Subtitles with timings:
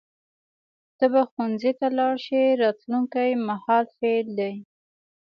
[0.97, 4.53] ته به ښوونځي ته لاړ شې راتلونکي مهال فعل دی.